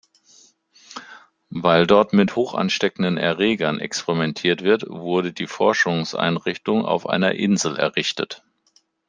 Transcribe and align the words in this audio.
Weil 1.53 1.85
dort 1.85 2.11
mit 2.11 2.35
hochansteckenden 2.35 3.17
Erregern 3.19 3.79
experimentiert 3.79 4.63
wird, 4.63 4.89
wurde 4.89 5.31
die 5.31 5.45
Forschungseinrichtung 5.45 6.85
auf 6.87 7.05
einer 7.07 7.33
Insel 7.35 7.77
errichtet. 7.77 8.43